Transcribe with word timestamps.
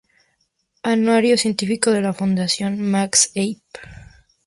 Anuario 0.81 1.37
científico 1.37 1.91
de 1.91 2.01
la 2.01 2.11
Fundación 2.11 2.81
Max 2.81 3.31
Aub". 3.35 3.61